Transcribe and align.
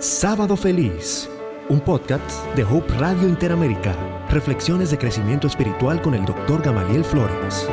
Sábado 0.00 0.56
Feliz, 0.56 1.30
un 1.68 1.80
podcast 1.80 2.28
de 2.56 2.64
Hope 2.64 2.92
Radio 2.94 3.28
Interamérica. 3.28 3.94
Reflexiones 4.28 4.90
de 4.90 4.98
crecimiento 4.98 5.46
espiritual 5.46 6.02
con 6.02 6.14
el 6.14 6.24
Dr. 6.24 6.62
Gamaliel 6.62 7.04
Flores. 7.04 7.68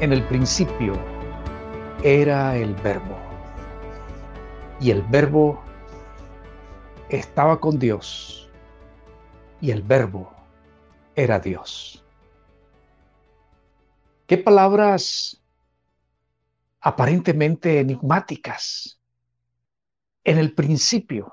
En 0.00 0.12
el 0.12 0.22
principio 0.28 0.94
era 2.04 2.56
el 2.56 2.74
verbo 2.76 3.35
y 4.80 4.90
el 4.90 5.02
verbo 5.02 5.62
estaba 7.08 7.60
con 7.60 7.78
Dios 7.78 8.50
y 9.60 9.70
el 9.70 9.82
verbo 9.82 10.32
era 11.14 11.38
Dios. 11.38 12.04
Qué 14.26 14.38
palabras 14.38 15.40
aparentemente 16.80 17.80
enigmáticas. 17.80 19.00
En 20.22 20.38
el 20.38 20.54
principio. 20.54 21.32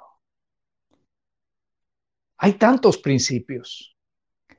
Hay 2.37 2.53
tantos 2.53 2.97
principios. 2.97 3.95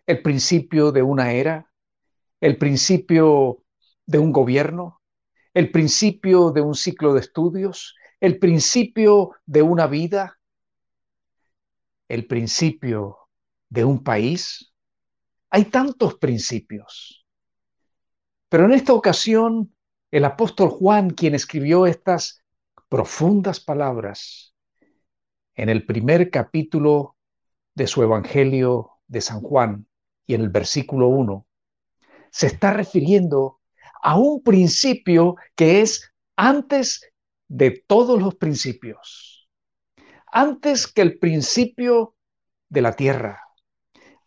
El 0.07 0.23
principio 0.23 0.93
de 0.93 1.03
una 1.03 1.33
era, 1.33 1.71
el 2.41 2.59
principio 2.59 3.65
de 4.07 4.19
un 4.19 4.33
gobierno, 4.33 5.01
el 5.53 5.71
principio 5.71 6.51
de 6.51 6.61
un 6.61 6.75
ciclo 6.75 7.15
de 7.15 7.21
estudios, 7.21 7.95
el 8.21 8.39
principio 8.39 9.33
de 9.47 9.63
una 9.63 9.87
vida, 9.87 10.39
el 12.09 12.27
principio 12.27 13.19
de 13.69 13.85
un 13.85 14.03
país. 14.03 14.73
Hay 15.51 15.67
tantos 15.67 16.15
principios. 16.17 17.27
Pero 18.49 18.67
en 18.67 18.73
esta 18.73 18.93
ocasión, 18.93 19.75
el 20.11 20.25
apóstol 20.25 20.69
Juan, 20.69 21.11
quien 21.11 21.35
escribió 21.35 21.87
estas 21.87 22.45
profundas 22.89 23.61
palabras 23.61 24.55
en 25.55 25.69
el 25.69 25.85
primer 25.87 26.31
capítulo 26.31 27.17
de 27.75 27.87
su 27.87 28.03
Evangelio 28.03 28.91
de 29.09 29.21
San 29.21 29.41
Juan 29.41 29.87
y 30.27 30.35
en 30.35 30.43
el 30.43 30.51
versículo 30.51 31.09
1, 31.09 31.47
se 32.31 32.47
está 32.47 32.73
refiriendo 32.73 33.61
a 34.03 34.17
un 34.17 34.43
principio 34.43 35.37
que 35.55 35.81
es 35.81 36.13
antes 36.37 37.13
de 37.55 37.85
todos 37.87 38.21
los 38.21 38.35
principios, 38.35 39.49
antes 40.27 40.89
que 40.89 41.03
el 41.03 41.21
principio 41.21 42.17
de 42.69 42.83
la 42.83 42.97
tierra, 42.97 43.41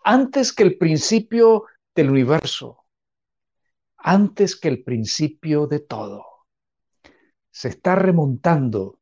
antes 0.05 0.53
que 0.53 0.63
el 0.63 0.77
principio 0.77 1.65
del 1.93 2.09
universo, 2.09 2.85
antes 3.97 4.55
que 4.55 4.69
el 4.69 4.81
principio 4.81 5.67
de 5.67 5.81
todo. 5.81 6.23
Se 7.51 7.67
está 7.67 7.95
remontando 7.95 9.01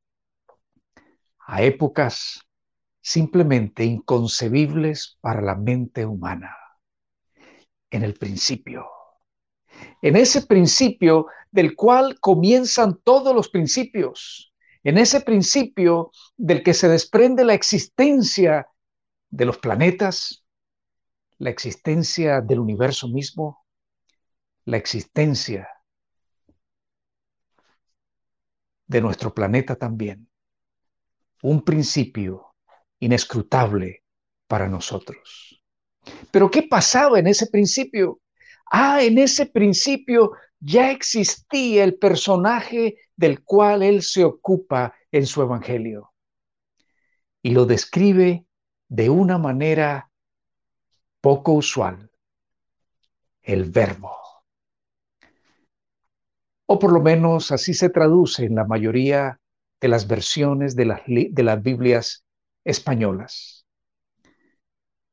a 1.41 1.61
épocas 1.61 2.39
simplemente 3.01 3.83
inconcebibles 3.83 5.19
para 5.21 5.41
la 5.41 5.53
mente 5.53 6.03
humana. 6.03 6.57
En 7.91 8.01
el 8.01 8.15
principio 8.15 8.94
en 10.01 10.15
ese 10.15 10.45
principio 10.45 11.27
del 11.51 11.75
cual 11.75 12.19
comienzan 12.19 12.99
todos 13.03 13.33
los 13.35 13.49
principios, 13.49 14.53
en 14.83 14.97
ese 14.97 15.21
principio 15.21 16.11
del 16.37 16.61
que 16.63 16.73
se 16.73 16.87
desprende 16.87 17.43
la 17.43 17.53
existencia 17.53 18.67
de 19.29 19.45
los 19.45 19.57
planetas, 19.57 20.45
la 21.37 21.49
existencia 21.49 22.41
del 22.41 22.59
universo 22.59 23.07
mismo, 23.07 23.65
la 24.65 24.77
existencia 24.77 25.67
de 28.87 29.01
nuestro 29.01 29.33
planeta 29.33 29.75
también. 29.75 30.29
Un 31.41 31.63
principio 31.63 32.55
inescrutable 32.99 34.03
para 34.47 34.67
nosotros. 34.67 35.61
Pero 36.31 36.49
¿qué 36.49 36.63
pasaba 36.63 37.19
en 37.19 37.27
ese 37.27 37.47
principio? 37.47 38.19
Ah, 38.77 39.01
en 39.01 39.17
ese 39.19 39.45
principio 39.45 40.33
ya 40.59 40.91
existía 40.91 41.85
el 41.85 41.97
personaje 41.97 42.97
del 43.15 43.41
cual 43.41 43.81
él 43.83 44.01
se 44.01 44.25
ocupa 44.25 44.93
en 45.13 45.25
su 45.25 45.41
evangelio. 45.41 46.11
Y 47.41 47.51
lo 47.51 47.65
describe 47.65 48.45
de 48.89 49.09
una 49.09 49.37
manera 49.37 50.11
poco 51.21 51.53
usual, 51.53 52.11
el 53.43 53.71
verbo. 53.71 54.11
O 56.65 56.77
por 56.77 56.91
lo 56.91 56.99
menos 56.99 57.53
así 57.53 57.73
se 57.73 57.89
traduce 57.89 58.43
en 58.43 58.55
la 58.55 58.65
mayoría 58.65 59.39
de 59.79 59.87
las 59.87 60.05
versiones 60.05 60.75
de 60.75 60.83
las, 60.83 61.01
de 61.07 61.43
las 61.43 61.63
Biblias 61.63 62.25
españolas. 62.65 63.65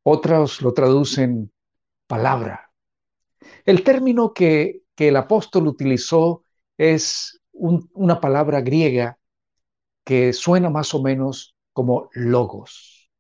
Otros 0.02 0.62
lo 0.62 0.74
traducen 0.74 1.52
palabra 2.08 2.71
el 3.64 3.84
término 3.84 4.32
que, 4.32 4.82
el 4.96 5.16
apóstol 5.16 5.66
utilizó 5.66 6.44
es 6.78 7.40
una 7.50 8.20
palabra 8.20 8.60
griega 8.60 9.18
que 10.04 10.32
suena 10.32 10.70
más 10.70 10.94
o 10.94 11.02
menos 11.02 11.56
como 11.72 12.08
logos. 12.12 13.10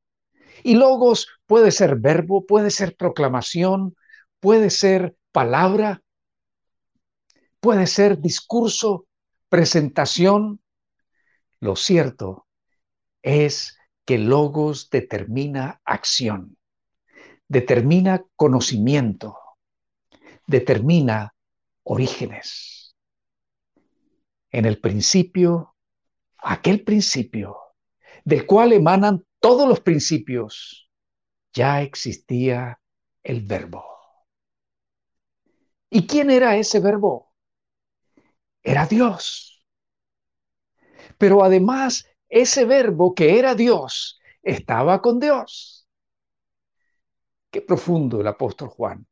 Y 0.62 0.76
logos 0.76 1.26
puede 1.46 1.72
ser 1.72 1.96
verbo, 1.96 2.46
puede 2.46 2.70
ser 2.70 2.94
proclamación, 2.96 3.96
puede 4.38 4.70
ser 4.70 5.16
palabra, 5.32 6.02
puede 7.58 7.88
ser 7.88 8.20
discurso, 8.20 9.06
presentación. 9.48 10.60
Lo 11.58 11.74
cierto 11.74 12.46
es 13.22 13.76
que 14.04 14.18
logos 14.18 14.88
determina 14.90 15.80
acción, 15.84 16.56
determina 17.48 18.24
conocimiento, 18.36 19.36
determina 20.52 21.34
orígenes. 21.82 22.94
En 24.50 24.66
el 24.66 24.78
principio, 24.80 25.74
aquel 26.36 26.84
principio 26.84 27.56
del 28.24 28.46
cual 28.46 28.72
emanan 28.72 29.24
todos 29.40 29.66
los 29.66 29.80
principios, 29.80 30.88
ya 31.52 31.82
existía 31.82 32.80
el 33.24 33.40
verbo. 33.40 33.84
¿Y 35.90 36.06
quién 36.06 36.30
era 36.30 36.56
ese 36.56 36.80
verbo? 36.80 37.34
Era 38.62 38.86
Dios. 38.86 39.64
Pero 41.18 41.42
además, 41.42 42.06
ese 42.28 42.64
verbo 42.64 43.14
que 43.14 43.38
era 43.38 43.54
Dios 43.54 44.20
estaba 44.42 45.00
con 45.00 45.18
Dios. 45.18 45.88
Qué 47.50 47.62
profundo 47.62 48.20
el 48.20 48.26
apóstol 48.26 48.68
Juan. 48.68 49.06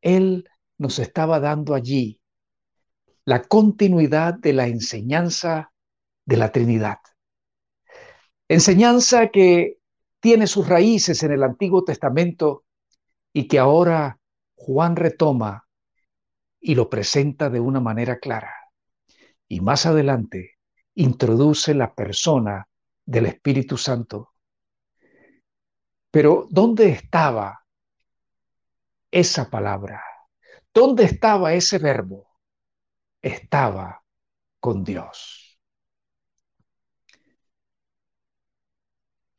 Él 0.00 0.48
nos 0.78 0.98
estaba 0.98 1.40
dando 1.40 1.74
allí 1.74 2.20
la 3.24 3.42
continuidad 3.42 4.34
de 4.34 4.52
la 4.52 4.68
enseñanza 4.68 5.72
de 6.24 6.36
la 6.36 6.52
Trinidad. 6.52 6.98
Enseñanza 8.48 9.28
que 9.28 9.78
tiene 10.20 10.46
sus 10.46 10.68
raíces 10.68 11.22
en 11.22 11.32
el 11.32 11.42
Antiguo 11.42 11.84
Testamento 11.84 12.64
y 13.32 13.48
que 13.48 13.58
ahora 13.58 14.20
Juan 14.54 14.96
retoma 14.96 15.66
y 16.60 16.74
lo 16.74 16.88
presenta 16.88 17.50
de 17.50 17.60
una 17.60 17.80
manera 17.80 18.18
clara. 18.18 18.52
Y 19.48 19.60
más 19.60 19.86
adelante 19.86 20.52
introduce 20.94 21.74
la 21.74 21.94
persona 21.94 22.68
del 23.04 23.26
Espíritu 23.26 23.76
Santo. 23.76 24.32
Pero 26.10 26.46
¿dónde 26.50 26.88
estaba 26.88 27.65
esa 29.16 29.48
palabra? 29.48 30.04
¿Dónde 30.74 31.04
estaba 31.04 31.54
ese 31.54 31.78
verbo? 31.78 32.28
Estaba 33.22 34.04
con 34.60 34.84
Dios. 34.84 35.58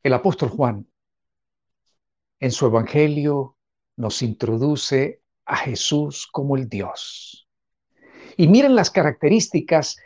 El 0.02 0.14
apóstol 0.14 0.48
Juan 0.48 0.90
en 2.40 2.50
su 2.50 2.66
Evangelio 2.66 3.56
nos 3.94 4.22
introduce 4.22 5.22
a 5.44 5.56
Jesús 5.56 6.26
como 6.26 6.56
el 6.56 6.68
Dios. 6.68 7.48
Y 8.36 8.48
miren 8.48 8.74
las 8.74 8.90
características 8.90 9.96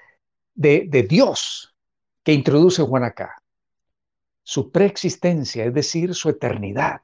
de, 0.53 0.85
de 0.87 1.03
Dios 1.05 1.75
que 2.23 2.35
introduce 2.35 2.83
Juan 2.83 3.05
acá. 3.05 3.43
Su 4.43 4.71
preexistencia, 4.71 5.65
es 5.65 5.73
decir, 5.73 6.15
su 6.15 6.29
eternidad 6.29 7.01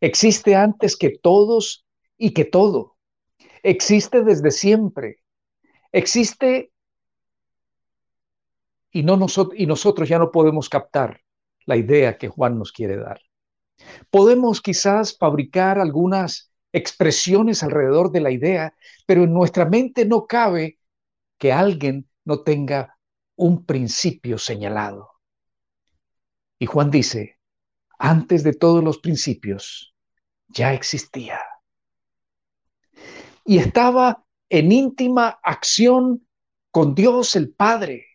Existe 0.00 0.54
antes 0.54 0.96
que 0.96 1.10
todos 1.10 1.86
y 2.16 2.32
que 2.32 2.44
todo. 2.44 2.96
Existe 3.62 4.22
desde 4.22 4.50
siempre. 4.50 5.22
Existe 5.92 6.72
y, 8.90 9.02
no 9.02 9.18
y 9.54 9.66
nosotros 9.66 10.08
ya 10.08 10.18
no 10.18 10.30
podemos 10.30 10.68
captar 10.68 11.20
la 11.66 11.76
idea 11.76 12.18
que 12.18 12.28
Juan 12.28 12.58
nos 12.58 12.72
quiere 12.72 12.96
dar. 12.96 13.20
Podemos 14.10 14.60
quizás 14.60 15.16
fabricar 15.16 15.78
algunas 15.78 16.52
expresiones 16.72 17.62
alrededor 17.62 18.10
de 18.10 18.20
la 18.20 18.30
idea, 18.30 18.74
pero 19.06 19.24
en 19.24 19.32
nuestra 19.32 19.64
mente 19.64 20.04
no 20.04 20.26
cabe 20.26 20.78
que 21.38 21.52
alguien 21.52 22.08
no 22.24 22.42
tenga 22.42 22.98
un 23.36 23.64
principio 23.64 24.38
señalado. 24.38 25.10
Y 26.58 26.66
Juan 26.66 26.90
dice, 26.90 27.38
antes 27.98 28.44
de 28.44 28.52
todos 28.52 28.84
los 28.84 28.98
principios, 28.98 29.89
ya 30.50 30.72
existía. 30.74 31.40
Y 33.44 33.58
estaba 33.58 34.24
en 34.48 34.72
íntima 34.72 35.38
acción 35.42 36.26
con 36.70 36.94
Dios 36.94 37.34
el 37.36 37.52
Padre. 37.52 38.06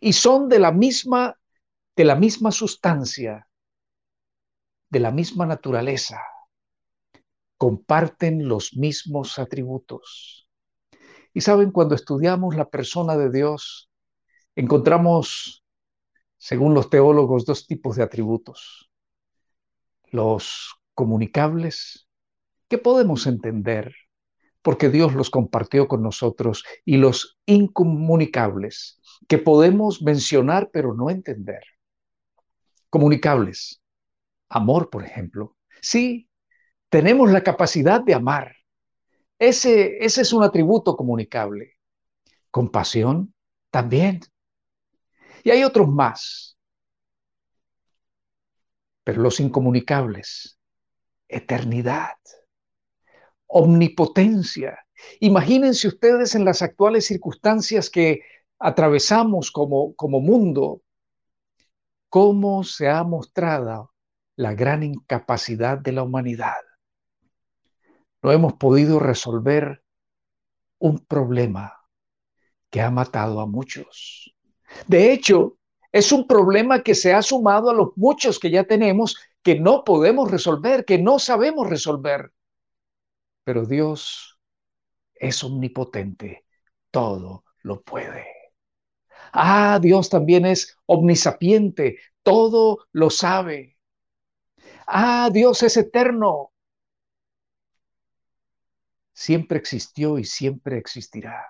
Y 0.00 0.12
son 0.12 0.48
de 0.48 0.58
la 0.58 0.72
misma 0.72 1.36
de 1.96 2.04
la 2.04 2.14
misma 2.14 2.52
sustancia, 2.52 3.48
de 4.90 5.00
la 5.00 5.10
misma 5.10 5.46
naturaleza, 5.46 6.20
comparten 7.56 8.46
los 8.46 8.76
mismos 8.76 9.38
atributos. 9.38 10.46
Y 11.32 11.40
saben, 11.40 11.70
cuando 11.70 11.94
estudiamos 11.94 12.54
la 12.54 12.68
persona 12.68 13.16
de 13.16 13.30
Dios, 13.30 13.90
encontramos, 14.54 15.64
según 16.36 16.74
los 16.74 16.90
teólogos, 16.90 17.46
dos 17.46 17.66
tipos 17.66 17.96
de 17.96 18.02
atributos. 18.02 18.90
Los 20.10 20.78
comunicables, 20.96 22.08
que 22.68 22.78
podemos 22.78 23.28
entender 23.28 23.94
porque 24.66 24.88
Dios 24.88 25.14
los 25.14 25.30
compartió 25.30 25.86
con 25.86 26.02
nosotros, 26.02 26.64
y 26.84 26.96
los 26.96 27.38
incomunicables, 27.46 29.00
que 29.28 29.38
podemos 29.38 30.02
mencionar 30.02 30.70
pero 30.72 30.92
no 30.92 31.08
entender 31.08 31.62
comunicables. 32.90 33.80
Amor, 34.48 34.90
por 34.90 35.04
ejemplo. 35.04 35.56
Sí, 35.80 36.28
tenemos 36.88 37.30
la 37.30 37.44
capacidad 37.44 38.00
de 38.00 38.14
amar. 38.14 38.56
Ese, 39.38 40.04
ese 40.04 40.22
es 40.22 40.32
un 40.32 40.42
atributo 40.42 40.96
comunicable. 40.96 41.74
Compasión, 42.50 43.32
también. 43.70 44.18
Y 45.44 45.50
hay 45.50 45.62
otros 45.62 45.88
más. 45.88 46.58
Pero 49.04 49.22
los 49.22 49.38
incomunicables, 49.38 50.58
eternidad, 51.28 52.16
omnipotencia. 53.46 54.78
Imagínense 55.20 55.88
ustedes 55.88 56.34
en 56.34 56.44
las 56.44 56.62
actuales 56.62 57.06
circunstancias 57.06 57.90
que 57.90 58.22
atravesamos 58.58 59.50
como, 59.50 59.94
como 59.94 60.20
mundo, 60.20 60.82
cómo 62.08 62.64
se 62.64 62.88
ha 62.88 63.04
mostrado 63.04 63.92
la 64.36 64.54
gran 64.54 64.82
incapacidad 64.82 65.78
de 65.78 65.92
la 65.92 66.02
humanidad. 66.02 66.56
No 68.22 68.32
hemos 68.32 68.54
podido 68.54 68.98
resolver 68.98 69.82
un 70.78 70.98
problema 70.98 71.72
que 72.70 72.80
ha 72.80 72.90
matado 72.90 73.40
a 73.40 73.46
muchos. 73.46 74.34
De 74.86 75.12
hecho, 75.12 75.58
es 75.92 76.12
un 76.12 76.26
problema 76.26 76.82
que 76.82 76.94
se 76.94 77.14
ha 77.14 77.22
sumado 77.22 77.70
a 77.70 77.74
los 77.74 77.90
muchos 77.96 78.38
que 78.38 78.50
ya 78.50 78.64
tenemos 78.64 79.16
que 79.46 79.54
no 79.60 79.84
podemos 79.84 80.28
resolver, 80.28 80.84
que 80.84 80.98
no 80.98 81.20
sabemos 81.20 81.70
resolver. 81.70 82.32
Pero 83.44 83.64
Dios 83.64 84.40
es 85.14 85.44
omnipotente, 85.44 86.46
todo 86.90 87.44
lo 87.62 87.80
puede. 87.82 88.26
Ah, 89.32 89.78
Dios 89.80 90.10
también 90.10 90.46
es 90.46 90.76
omnisapiente, 90.86 92.00
todo 92.24 92.88
lo 92.90 93.08
sabe. 93.08 93.78
Ah, 94.88 95.30
Dios 95.32 95.62
es 95.62 95.76
eterno. 95.76 96.52
Siempre 99.12 99.58
existió 99.58 100.18
y 100.18 100.24
siempre 100.24 100.76
existirá. 100.76 101.46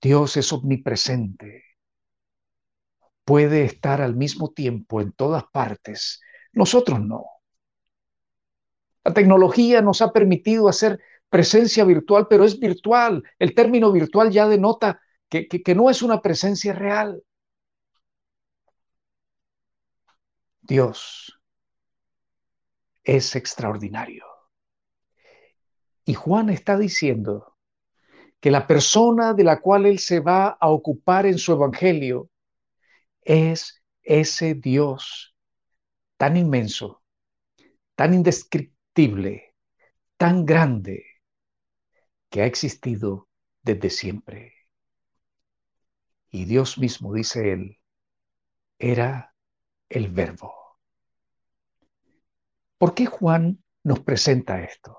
Dios 0.00 0.38
es 0.38 0.50
omnipresente. 0.50 1.63
Puede 3.24 3.64
estar 3.64 4.02
al 4.02 4.16
mismo 4.16 4.52
tiempo 4.52 5.00
en 5.00 5.12
todas 5.12 5.44
partes. 5.52 6.20
Nosotros 6.52 7.00
no. 7.00 7.24
La 9.04 9.12
tecnología 9.12 9.82
nos 9.82 10.02
ha 10.02 10.12
permitido 10.12 10.68
hacer 10.68 11.00
presencia 11.28 11.84
virtual, 11.84 12.26
pero 12.28 12.44
es 12.44 12.58
virtual. 12.58 13.22
El 13.38 13.54
término 13.54 13.92
virtual 13.92 14.30
ya 14.30 14.48
denota 14.48 15.00
que, 15.28 15.74
no 15.74 15.90
es 15.90 16.02
una 16.02 16.22
presencia 16.22 16.72
real. 16.72 17.22
Dios 20.62 21.38
es 23.02 23.36
extraordinario. 23.36 24.24
Y 26.06 26.14
Juan 26.14 26.50
está 26.50 26.78
diciendo 26.78 27.56
que 28.40 28.50
la 28.50 28.66
persona 28.66 29.34
de 29.34 29.44
la 29.44 29.60
cual 29.60 29.86
él 29.86 29.98
se 29.98 30.20
va 30.20 30.48
a 30.48 30.70
ocupar 30.70 31.26
en 31.26 31.38
su 31.38 31.52
evangelio 31.52 32.30
es 33.24 33.82
ese 34.02 34.54
Dios 34.54 35.34
tan 36.16 36.36
inmenso, 36.36 37.02
tan 37.94 38.14
indescriptible, 38.14 39.54
tan 40.16 40.44
grande, 40.44 41.04
que 42.30 42.42
ha 42.42 42.46
existido 42.46 43.28
desde 43.62 43.90
siempre. 43.90 44.52
Y 46.30 46.44
Dios 46.44 46.78
mismo, 46.78 47.14
dice 47.14 47.52
él, 47.52 47.78
era 48.78 49.34
el 49.88 50.10
verbo. 50.10 50.52
¿Por 52.78 52.94
qué 52.94 53.06
Juan 53.06 53.62
nos 53.84 54.00
presenta 54.00 54.62
esto? 54.62 54.98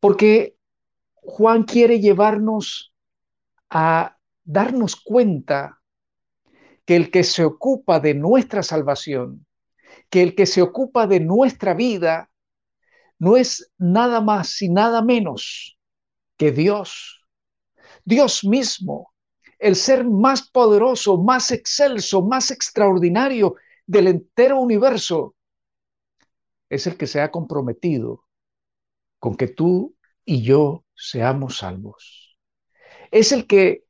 Porque 0.00 0.56
Juan 1.14 1.64
quiere 1.64 2.00
llevarnos 2.00 2.94
a 3.68 4.16
darnos 4.44 4.96
cuenta 4.96 5.77
que 6.88 6.96
el 6.96 7.10
que 7.10 7.22
se 7.22 7.44
ocupa 7.44 8.00
de 8.00 8.14
nuestra 8.14 8.62
salvación, 8.62 9.46
que 10.08 10.22
el 10.22 10.34
que 10.34 10.46
se 10.46 10.62
ocupa 10.62 11.06
de 11.06 11.20
nuestra 11.20 11.74
vida, 11.74 12.30
no 13.18 13.36
es 13.36 13.70
nada 13.76 14.22
más 14.22 14.62
y 14.62 14.70
nada 14.70 15.02
menos 15.02 15.76
que 16.38 16.50
Dios. 16.50 17.26
Dios 18.06 18.42
mismo 18.42 19.12
el 19.58 19.76
ser 19.76 20.06
más 20.06 20.48
poderoso, 20.48 21.18
más 21.18 21.50
excelso, 21.50 22.22
más 22.22 22.50
extraordinario 22.50 23.56
del 23.86 24.06
entero 24.06 24.58
universo, 24.58 25.34
es 26.70 26.86
el 26.86 26.96
que 26.96 27.06
se 27.06 27.20
ha 27.20 27.30
comprometido 27.30 28.24
con 29.18 29.36
que 29.36 29.48
tú 29.48 29.94
y 30.24 30.40
yo 30.40 30.86
seamos 30.94 31.58
salvos. 31.58 32.38
Es 33.10 33.32
el 33.32 33.46
que 33.46 33.84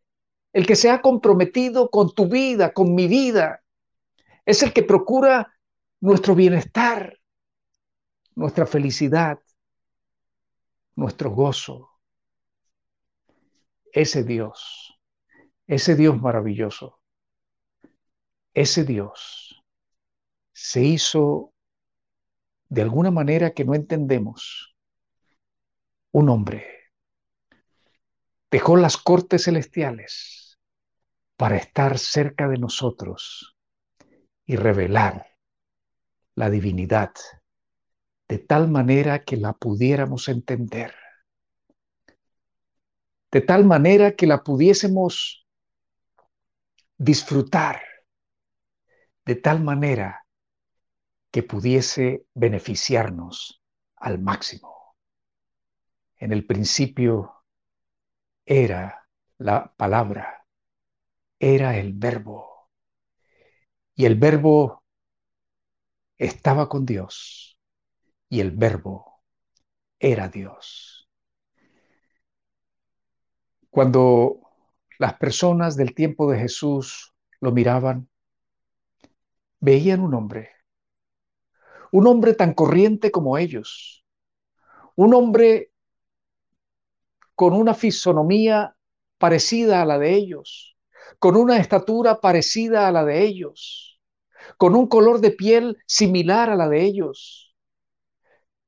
el 0.58 0.66
que 0.66 0.76
se 0.76 0.90
ha 0.90 1.00
comprometido 1.00 1.90
con 1.90 2.14
tu 2.14 2.28
vida, 2.28 2.72
con 2.72 2.94
mi 2.94 3.06
vida. 3.06 3.62
Es 4.44 4.62
el 4.62 4.72
que 4.72 4.82
procura 4.82 5.54
nuestro 6.00 6.34
bienestar, 6.34 7.18
nuestra 8.34 8.66
felicidad, 8.66 9.38
nuestro 10.96 11.30
gozo. 11.30 11.90
Ese 13.92 14.24
Dios 14.24 14.88
ese 15.68 15.94
Dios 15.94 16.20
maravilloso, 16.20 16.98
ese 18.54 18.84
Dios 18.84 19.62
se 20.52 20.82
hizo 20.82 21.52
de 22.70 22.82
alguna 22.82 23.10
manera 23.10 23.52
que 23.52 23.66
no 23.66 23.74
entendemos 23.74 24.74
un 26.10 26.30
hombre. 26.30 26.66
Dejó 28.50 28.78
las 28.78 28.96
cortes 28.96 29.44
celestiales 29.44 30.47
para 31.38 31.57
estar 31.57 31.99
cerca 31.99 32.49
de 32.49 32.59
nosotros 32.59 33.57
y 34.45 34.57
revelar 34.57 35.25
la 36.35 36.50
divinidad 36.50 37.12
de 38.28 38.38
tal 38.38 38.68
manera 38.68 39.25
que 39.25 39.37
la 39.37 39.52
pudiéramos 39.52 40.28
entender, 40.28 40.95
de 43.30 43.40
tal 43.40 43.64
manera 43.64 44.16
que 44.16 44.26
la 44.26 44.42
pudiésemos 44.42 45.47
disfrutar. 46.99 47.80
De 49.25 49.37
tal 49.37 49.62
manera 49.62 50.26
que 51.30 51.42
pudiese 51.42 52.26
beneficiarnos 52.35 53.62
al 53.97 54.18
máximo. 54.18 54.97
En 56.16 56.33
el 56.33 56.47
principio 56.47 57.45
era 58.45 59.07
la 59.37 59.73
palabra, 59.76 60.38
era 61.38 61.76
el 61.78 61.92
verbo, 61.92 62.68
y 63.95 64.07
el 64.07 64.16
verbo 64.16 64.85
estaba 66.16 66.68
con 66.68 66.85
Dios, 66.85 67.59
y 68.28 68.40
el 68.40 68.50
verbo 68.50 69.23
era 69.99 70.28
Dios. 70.28 71.09
Cuando 73.71 74.40
las 74.99 75.14
personas 75.14 75.76
del 75.76 75.95
tiempo 75.95 76.30
de 76.30 76.38
Jesús 76.38 77.14
lo 77.40 77.52
miraban, 77.52 78.09
veían 79.61 80.00
un 80.00 80.14
hombre, 80.14 80.50
un 81.92 82.07
hombre 82.07 82.35
tan 82.35 82.54
corriente 82.54 83.11
como 83.11 83.38
ellos, 83.38 84.04
un 84.97 85.14
hombre 85.14 85.73
con 87.35 87.52
una 87.52 87.75
fisonomía 87.75 88.76
parecida 89.18 89.83
a 89.83 89.85
la 89.85 89.99
de 89.99 90.14
ellos, 90.14 90.77
con 91.18 91.36
una 91.36 91.58
estatura 91.58 92.20
parecida 92.20 92.88
a 92.88 92.92
la 92.92 93.04
de 93.04 93.24
ellos, 93.24 94.00
con 94.56 94.74
un 94.74 94.86
color 94.86 95.20
de 95.20 95.30
piel 95.30 95.78
similar 95.86 96.50
a 96.50 96.56
la 96.56 96.68
de 96.68 96.84
ellos. 96.84 97.56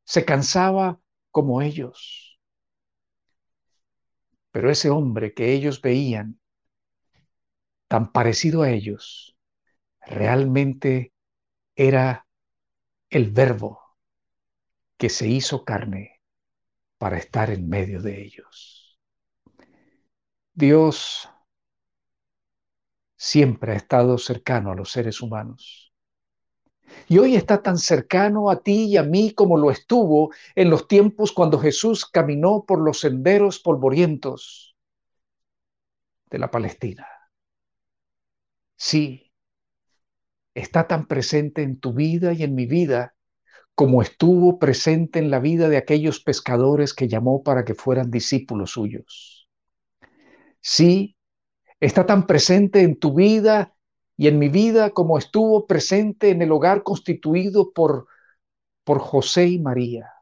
Se 0.05 0.25
cansaba 0.25 1.01
como 1.31 1.63
ellos. 1.63 2.39
Pero 4.51 4.71
ese 4.71 4.91
hombre 4.91 5.33
que 5.33 5.53
ellos 5.53 5.81
veían, 5.81 6.41
tan 7.89 8.13
parecido 8.13 8.63
a 8.63 8.71
ellos, 8.71 9.37
realmente 10.01 11.13
era 11.77 12.27
el 13.11 13.31
verbo 13.31 13.81
que 14.97 15.09
se 15.09 15.29
hizo 15.29 15.65
carne 15.65 16.21
para 16.99 17.17
estar 17.17 17.51
en 17.51 17.69
medio 17.69 18.03
de 18.03 18.23
ellos. 18.23 19.01
Dios 20.53 21.29
siempre 23.21 23.73
ha 23.73 23.77
estado 23.77 24.17
cercano 24.17 24.73
a 24.73 24.75
los 24.75 24.93
seres 24.93 25.21
humanos. 25.21 25.93
Y 27.07 27.19
hoy 27.19 27.37
está 27.37 27.61
tan 27.63 27.77
cercano 27.77 28.51
a 28.51 28.63
ti 28.63 28.85
y 28.87 28.97
a 28.97 29.03
mí 29.03 29.33
como 29.33 29.59
lo 29.59 29.71
estuvo 29.71 30.31
en 30.55 30.71
los 30.71 30.89
tiempos 30.89 31.31
cuando 31.31 31.59
Jesús 31.59 32.07
caminó 32.07 32.65
por 32.67 32.81
los 32.81 33.01
senderos 33.01 33.59
polvorientos 33.59 34.75
de 36.31 36.39
la 36.39 36.51
Palestina. 36.51 37.07
Sí, 38.77 39.31
está 40.55 40.89
tan 40.89 41.07
presente 41.07 41.63
en 41.63 41.79
tu 41.79 41.93
vida 41.93 42.33
y 42.33 42.43
en 42.43 42.55
mi 42.55 42.65
vida 42.65 43.15
como 43.75 44.03
estuvo 44.03 44.59
presente 44.59 45.19
en 45.19 45.31
la 45.31 45.41
vida 45.41 45.69
de 45.69 45.77
aquellos 45.77 46.21
pescadores 46.21 46.95
que 46.95 47.09
llamó 47.09 47.43
para 47.43 47.65
que 47.67 47.75
fueran 47.75 48.11
discípulos 48.11 48.73
suyos. 48.73 49.49
Sí, 50.63 51.17
está 51.81 52.07
tan 52.07 52.27
presente 52.27 52.83
en 52.83 52.99
tu 52.99 53.15
vida 53.15 53.75
y 54.17 54.29
en 54.29 54.39
mi 54.39 54.49
vida 54.49 54.91
como 54.91 55.19
estuvo 55.19 55.67
presente 55.67 56.31
en 56.31 56.43
el 56.43 56.53
hogar 56.53 56.83
constituido 56.83 57.73
por, 57.73 58.07
por 58.85 58.99
José 59.01 59.47
y 59.49 59.59
María. 59.59 60.13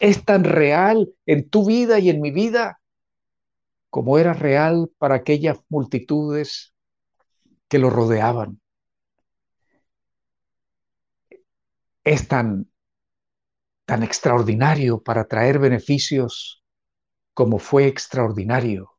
Es 0.00 0.24
tan 0.24 0.44
real 0.44 1.12
en 1.26 1.48
tu 1.48 1.66
vida 1.66 1.98
y 1.98 2.10
en 2.10 2.20
mi 2.20 2.30
vida 2.30 2.80
como 3.90 4.18
era 4.18 4.34
real 4.34 4.90
para 4.98 5.16
aquellas 5.16 5.58
multitudes 5.68 6.74
que 7.68 7.78
lo 7.78 7.90
rodeaban. 7.90 8.60
es 12.08 12.26
tan, 12.26 12.70
tan 13.84 14.02
extraordinario 14.02 15.02
para 15.02 15.28
traer 15.28 15.58
beneficios 15.58 16.64
como 17.34 17.58
fue 17.58 17.86
extraordinario 17.86 18.97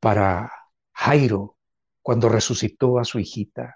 para 0.00 0.52
Jairo 0.92 1.56
cuando 2.02 2.28
resucitó 2.28 2.98
a 2.98 3.04
su 3.04 3.18
hijita. 3.18 3.74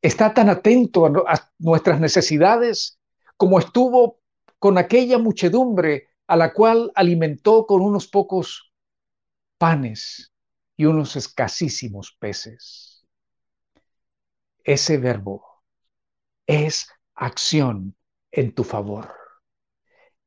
Está 0.00 0.34
tan 0.34 0.48
atento 0.48 1.06
a, 1.06 1.10
a 1.32 1.52
nuestras 1.58 2.00
necesidades 2.00 2.98
como 3.36 3.58
estuvo 3.58 4.20
con 4.58 4.78
aquella 4.78 5.18
muchedumbre 5.18 6.08
a 6.26 6.36
la 6.36 6.52
cual 6.52 6.90
alimentó 6.94 7.66
con 7.66 7.82
unos 7.82 8.08
pocos 8.08 8.72
panes 9.58 10.32
y 10.76 10.86
unos 10.86 11.16
escasísimos 11.16 12.16
peces 12.18 12.92
ese 14.64 14.98
verbo 14.98 15.62
es 16.46 16.88
acción 17.14 17.96
en 18.30 18.54
tu 18.54 18.64
favor. 18.64 19.12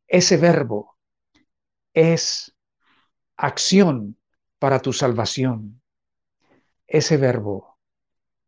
Ese 0.07 0.37
verbo 0.37 0.97
es 1.93 2.54
acción 3.37 4.17
para 4.59 4.81
tu 4.81 4.93
salvación. 4.93 5.81
Ese 6.87 7.17
verbo 7.17 7.77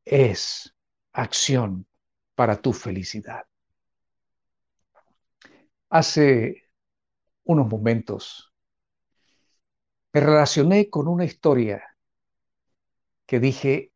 es 0.05 0.73
acción 1.11 1.87
para 2.35 2.61
tu 2.61 2.73
felicidad. 2.73 3.45
Hace 5.89 6.69
unos 7.43 7.67
momentos 7.67 8.53
me 10.13 10.21
relacioné 10.21 10.89
con 10.89 11.07
una 11.07 11.25
historia 11.25 11.83
que 13.25 13.39
dije, 13.39 13.91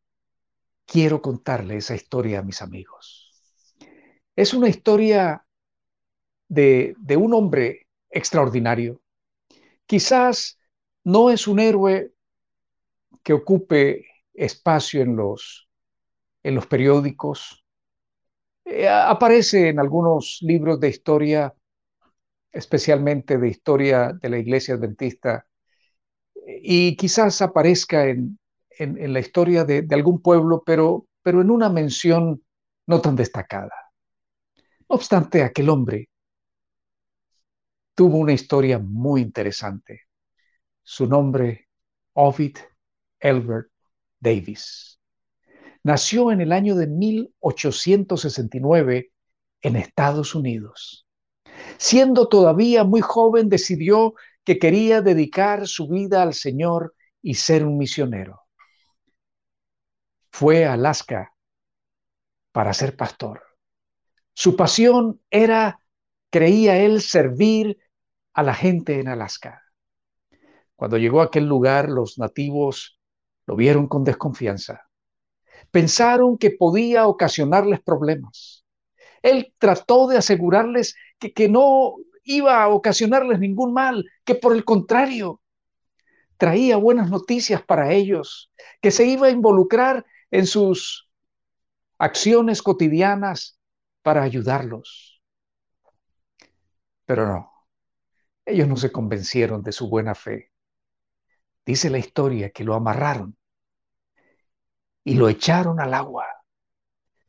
quiero 0.86 1.22
contarle 1.22 1.76
esa 1.76 1.94
historia 1.94 2.40
a 2.40 2.42
mis 2.42 2.62
amigos. 2.62 3.32
Es 4.36 4.54
una 4.54 4.68
historia 4.68 5.46
de, 6.48 6.94
de 6.98 7.16
un 7.16 7.34
hombre 7.34 7.88
extraordinario. 8.10 9.00
Quizás 9.86 10.58
no 11.04 11.30
es 11.30 11.46
un 11.46 11.60
héroe 11.60 12.12
que 13.22 13.32
ocupe 13.32 14.06
espacio 14.34 15.02
en 15.02 15.16
los, 15.16 15.68
en 16.42 16.54
los 16.54 16.66
periódicos. 16.66 17.64
Eh, 18.64 18.88
aparece 18.88 19.68
en 19.68 19.80
algunos 19.80 20.38
libros 20.42 20.80
de 20.80 20.88
historia, 20.88 21.54
especialmente 22.52 23.38
de 23.38 23.48
historia 23.48 24.12
de 24.12 24.28
la 24.28 24.38
iglesia 24.38 24.74
adventista, 24.74 25.46
y 26.44 26.96
quizás 26.96 27.40
aparezca 27.42 28.06
en, 28.06 28.38
en, 28.78 29.12
la 29.12 29.20
historia 29.20 29.64
de, 29.64 29.86
algún 29.90 30.20
pueblo, 30.20 30.62
pero, 30.64 31.06
pero 31.22 31.40
en 31.40 31.50
una 31.50 31.68
mención 31.68 32.42
no 32.86 33.00
tan 33.00 33.16
destacada. 33.16 33.72
No 34.88 34.96
obstante, 34.96 35.42
aquel 35.42 35.68
hombre 35.68 36.08
tuvo 37.94 38.18
una 38.18 38.32
historia 38.32 38.78
muy 38.78 39.20
interesante. 39.22 40.02
Su 40.82 41.06
nombre, 41.06 41.68
Ovid 42.14 42.58
Elbert 43.20 43.68
Davis. 44.20 44.98
Nació 45.82 46.30
en 46.30 46.40
el 46.40 46.52
año 46.52 46.76
de 46.76 46.86
1869 46.86 49.10
en 49.62 49.76
Estados 49.76 50.34
Unidos. 50.34 51.06
Siendo 51.78 52.28
todavía 52.28 52.84
muy 52.84 53.00
joven, 53.00 53.48
decidió 53.48 54.14
que 54.44 54.58
quería 54.58 55.00
dedicar 55.02 55.66
su 55.66 55.88
vida 55.88 56.22
al 56.22 56.34
Señor 56.34 56.94
y 57.20 57.34
ser 57.34 57.64
un 57.64 57.78
misionero 57.78 58.42
fue 60.32 60.64
a 60.64 60.72
Alaska 60.72 61.34
para 62.50 62.72
ser 62.72 62.96
pastor. 62.96 63.42
Su 64.34 64.56
pasión 64.56 65.20
era, 65.30 65.78
creía 66.30 66.78
él, 66.78 67.02
servir 67.02 67.78
a 68.32 68.42
la 68.42 68.54
gente 68.54 68.98
en 68.98 69.08
Alaska. 69.08 69.61
Cuando 70.82 70.98
llegó 70.98 71.20
a 71.20 71.26
aquel 71.26 71.46
lugar, 71.46 71.88
los 71.88 72.18
nativos 72.18 72.98
lo 73.46 73.54
vieron 73.54 73.86
con 73.86 74.02
desconfianza. 74.02 74.88
Pensaron 75.70 76.36
que 76.36 76.50
podía 76.50 77.06
ocasionarles 77.06 77.80
problemas. 77.80 78.64
Él 79.22 79.54
trató 79.58 80.08
de 80.08 80.16
asegurarles 80.16 80.96
que, 81.20 81.32
que 81.32 81.48
no 81.48 81.94
iba 82.24 82.60
a 82.60 82.68
ocasionarles 82.68 83.38
ningún 83.38 83.72
mal, 83.72 84.04
que 84.24 84.34
por 84.34 84.56
el 84.56 84.64
contrario, 84.64 85.40
traía 86.36 86.78
buenas 86.78 87.08
noticias 87.10 87.62
para 87.62 87.92
ellos, 87.92 88.50
que 88.80 88.90
se 88.90 89.06
iba 89.06 89.28
a 89.28 89.30
involucrar 89.30 90.04
en 90.32 90.48
sus 90.48 91.08
acciones 91.96 92.60
cotidianas 92.60 93.56
para 94.02 94.24
ayudarlos. 94.24 95.22
Pero 97.06 97.28
no, 97.28 97.52
ellos 98.44 98.66
no 98.66 98.76
se 98.76 98.90
convencieron 98.90 99.62
de 99.62 99.70
su 99.70 99.88
buena 99.88 100.16
fe. 100.16 100.51
Dice 101.64 101.90
la 101.90 101.98
historia 101.98 102.50
que 102.50 102.64
lo 102.64 102.74
amarraron 102.74 103.36
y 105.04 105.14
lo 105.14 105.28
echaron 105.28 105.80
al 105.80 105.94
agua. 105.94 106.26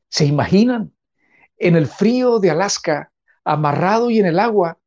¿Se 0.10 0.26
imaginan? 0.26 0.96
En 1.58 1.76
el 1.76 1.88
frío 1.88 2.40
de 2.40 2.52
Alaska, 2.52 3.12
amarrado 3.44 4.10
y 4.10 4.20
en 4.20 4.26
el 4.26 4.40
agua, 4.40 4.80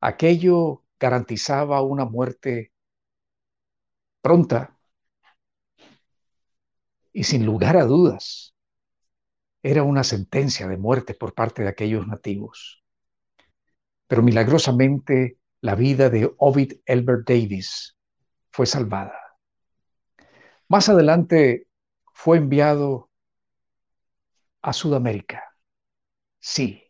aquello 0.00 0.84
garantizaba 0.98 1.82
una 1.82 2.04
muerte 2.04 2.72
pronta 4.20 4.78
y 7.12 7.24
sin 7.24 7.44
lugar 7.44 7.76
a 7.76 7.84
dudas 7.84 8.54
era 9.62 9.82
una 9.82 10.04
sentencia 10.04 10.66
de 10.66 10.76
muerte 10.76 11.14
por 11.14 11.34
parte 11.34 11.62
de 11.62 11.68
aquellos 11.68 12.06
nativos. 12.06 12.82
Pero 14.06 14.22
milagrosamente 14.22 15.38
la 15.60 15.74
vida 15.74 16.10
de 16.10 16.32
Ovid 16.38 16.74
Elbert 16.84 17.28
Davis 17.28 17.96
fue 18.52 18.66
salvada. 18.66 19.18
Más 20.68 20.88
adelante 20.88 21.66
fue 22.14 22.38
enviado 22.38 23.10
a 24.62 24.72
Sudamérica. 24.72 25.42
Sí, 26.38 26.82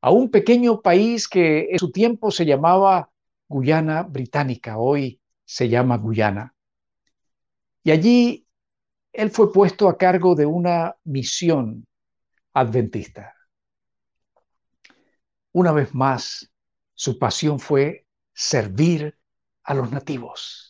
a 0.00 0.10
un 0.10 0.30
pequeño 0.30 0.80
país 0.80 1.28
que 1.28 1.68
en 1.70 1.78
su 1.78 1.90
tiempo 1.90 2.30
se 2.30 2.46
llamaba 2.46 3.10
Guyana 3.48 4.02
Británica, 4.02 4.78
hoy 4.78 5.20
se 5.44 5.68
llama 5.68 5.96
Guyana. 5.98 6.54
Y 7.82 7.90
allí 7.90 8.46
él 9.12 9.30
fue 9.30 9.52
puesto 9.52 9.88
a 9.88 9.98
cargo 9.98 10.34
de 10.34 10.46
una 10.46 10.96
misión 11.04 11.86
adventista. 12.52 13.34
Una 15.52 15.72
vez 15.72 15.94
más, 15.94 16.52
su 16.94 17.18
pasión 17.18 17.58
fue 17.58 18.06
servir 18.32 19.18
a 19.64 19.74
los 19.74 19.90
nativos. 19.90 20.69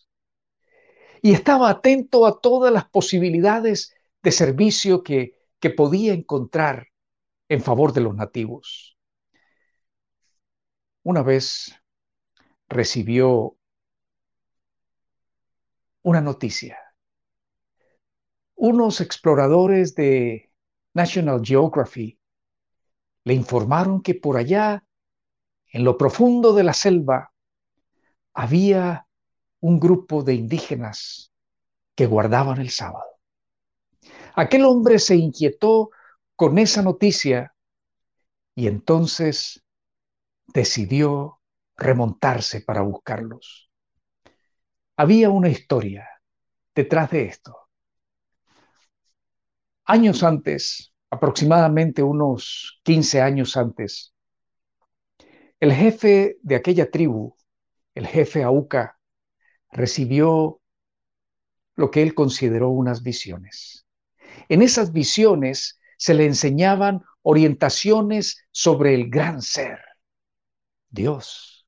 Y 1.22 1.32
estaba 1.32 1.70
atento 1.70 2.26
a 2.26 2.40
todas 2.40 2.72
las 2.72 2.88
posibilidades 2.88 3.94
de 4.22 4.32
servicio 4.32 5.02
que, 5.02 5.36
que 5.58 5.70
podía 5.70 6.14
encontrar 6.14 6.88
en 7.48 7.60
favor 7.62 7.92
de 7.92 8.00
los 8.00 8.14
nativos. 8.14 8.96
Una 11.02 11.22
vez 11.22 11.74
recibió 12.68 13.56
una 16.02 16.20
noticia. 16.20 16.78
Unos 18.54 19.00
exploradores 19.00 19.94
de 19.94 20.52
National 20.94 21.40
Geography 21.44 22.18
le 23.24 23.34
informaron 23.34 24.02
que 24.02 24.14
por 24.14 24.36
allá, 24.36 24.84
en 25.68 25.84
lo 25.84 25.96
profundo 25.96 26.52
de 26.52 26.64
la 26.64 26.72
selva, 26.72 27.32
había 28.32 29.06
un 29.60 29.78
grupo 29.78 30.22
de 30.22 30.34
indígenas 30.34 31.32
que 31.94 32.06
guardaban 32.06 32.60
el 32.60 32.70
sábado. 32.70 33.20
Aquel 34.34 34.64
hombre 34.64 34.98
se 34.98 35.16
inquietó 35.16 35.90
con 36.36 36.58
esa 36.58 36.82
noticia 36.82 37.54
y 38.54 38.66
entonces 38.66 39.62
decidió 40.46 41.40
remontarse 41.76 42.60
para 42.60 42.82
buscarlos. 42.82 43.70
Había 44.96 45.30
una 45.30 45.48
historia 45.48 46.08
detrás 46.74 47.10
de 47.10 47.24
esto. 47.24 47.56
Años 49.84 50.22
antes, 50.22 50.92
aproximadamente 51.10 52.02
unos 52.02 52.80
15 52.84 53.20
años 53.20 53.56
antes, 53.56 54.14
el 55.58 55.72
jefe 55.72 56.38
de 56.42 56.54
aquella 56.56 56.90
tribu, 56.90 57.34
el 57.94 58.06
jefe 58.06 58.42
Auca, 58.42 58.99
recibió 59.70 60.60
lo 61.76 61.90
que 61.90 62.02
él 62.02 62.14
consideró 62.14 62.68
unas 62.70 63.02
visiones. 63.02 63.86
En 64.48 64.62
esas 64.62 64.92
visiones 64.92 65.80
se 65.96 66.14
le 66.14 66.26
enseñaban 66.26 67.02
orientaciones 67.22 68.46
sobre 68.50 68.94
el 68.94 69.10
gran 69.10 69.42
ser, 69.42 69.78
Dios. 70.88 71.66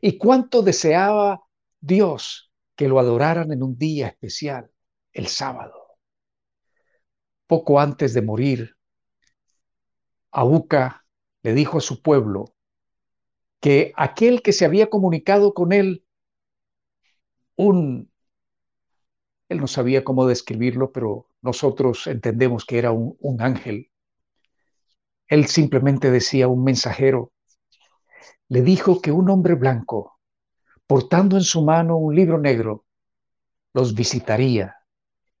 Y 0.00 0.18
cuánto 0.18 0.62
deseaba 0.62 1.42
Dios 1.80 2.50
que 2.76 2.88
lo 2.88 2.98
adoraran 2.98 3.52
en 3.52 3.62
un 3.62 3.76
día 3.76 4.08
especial, 4.08 4.70
el 5.12 5.26
sábado. 5.28 5.98
Poco 7.46 7.80
antes 7.80 8.14
de 8.14 8.22
morir, 8.22 8.76
Auca 10.30 11.04
le 11.42 11.52
dijo 11.52 11.78
a 11.78 11.82
su 11.82 12.00
pueblo 12.02 12.54
que 13.60 13.92
aquel 13.96 14.42
que 14.42 14.52
se 14.52 14.64
había 14.64 14.88
comunicado 14.88 15.54
con 15.54 15.72
él, 15.72 16.04
un, 17.56 18.10
él 19.48 19.58
no 19.58 19.66
sabía 19.66 20.04
cómo 20.04 20.26
describirlo, 20.26 20.92
pero 20.92 21.28
nosotros 21.40 22.06
entendemos 22.06 22.64
que 22.64 22.78
era 22.78 22.92
un, 22.92 23.16
un 23.20 23.42
ángel. 23.42 23.90
Él 25.26 25.46
simplemente 25.46 26.10
decía 26.10 26.48
un 26.48 26.64
mensajero, 26.64 27.32
le 28.48 28.62
dijo 28.62 29.00
que 29.00 29.12
un 29.12 29.30
hombre 29.30 29.54
blanco, 29.54 30.18
portando 30.86 31.36
en 31.36 31.42
su 31.42 31.62
mano 31.62 31.96
un 31.96 32.14
libro 32.14 32.38
negro, 32.38 32.84
los 33.72 33.94
visitaría 33.94 34.76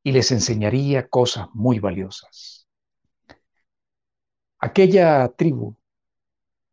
y 0.02 0.12
les 0.12 0.32
enseñaría 0.32 1.08
cosas 1.08 1.48
muy 1.52 1.78
valiosas. 1.78 2.66
Aquella 4.58 5.28
tribu, 5.28 5.76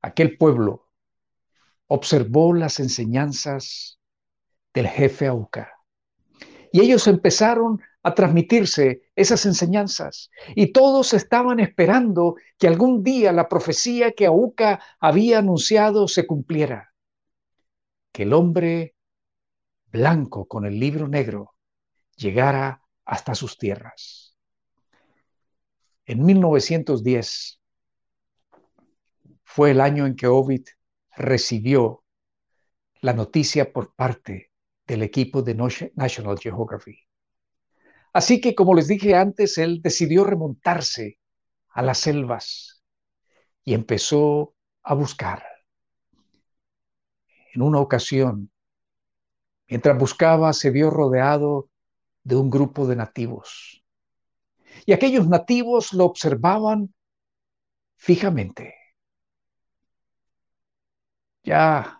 aquel 0.02 0.38
pueblo, 0.38 0.88
observó 1.88 2.54
las 2.54 2.80
enseñanzas 2.80 3.99
del 4.74 4.88
jefe 4.88 5.28
Auca 5.28 5.80
y 6.72 6.82
ellos 6.82 7.08
empezaron 7.08 7.82
a 8.04 8.14
transmitirse 8.14 9.02
esas 9.16 9.46
enseñanzas. 9.46 10.30
Y 10.56 10.72
todos 10.72 11.14
estaban 11.14 11.60
esperando 11.60 12.36
que 12.58 12.68
algún 12.68 13.04
día 13.04 13.32
la 13.32 13.50
profecía 13.50 14.12
que 14.12 14.26
Auca 14.26 14.82
había 15.00 15.40
anunciado 15.40 16.08
se 16.08 16.26
cumpliera, 16.26 16.94
que 18.12 18.24
el 18.24 18.34
hombre 18.34 18.96
blanco 19.88 20.48
con 20.48 20.66
el 20.66 20.80
libro 20.80 21.08
negro 21.08 21.56
llegara 22.16 22.84
hasta 23.06 23.34
sus 23.36 23.58
tierras. 23.58 24.36
En 26.06 26.26
1910 26.26 27.60
fue 29.44 29.72
el 29.72 29.82
año 29.82 30.06
en 30.06 30.16
que 30.16 30.28
Ovid 30.28 30.68
recibió 31.16 32.04
la 33.02 33.14
noticia 33.14 33.72
por 33.74 33.94
parte 33.96 34.49
del 34.90 35.04
equipo 35.04 35.44
de 35.44 35.54
National 35.54 36.40
Geography. 36.40 37.00
Así 38.12 38.42
que, 38.42 38.56
como 38.56 38.74
les 38.74 38.88
dije 38.88 39.16
antes, 39.16 39.60
él 39.60 39.82
decidió 39.84 40.24
remontarse 40.24 41.20
a 41.70 41.84
las 41.84 42.00
selvas 42.00 42.84
y 43.64 43.76
empezó 43.76 44.56
a 44.82 44.96
buscar. 44.96 45.44
En 47.54 47.62
una 47.62 47.80
ocasión, 47.80 48.52
mientras 49.68 49.96
buscaba, 49.98 50.54
se 50.54 50.72
vio 50.72 50.90
rodeado 50.90 51.70
de 52.24 52.36
un 52.36 52.50
grupo 52.50 52.88
de 52.88 52.96
nativos. 52.96 53.84
Y 54.88 54.94
aquellos 54.94 55.28
nativos 55.28 55.94
lo 55.94 56.06
observaban 56.06 56.96
fijamente. 57.96 58.74
Ya 61.44 61.99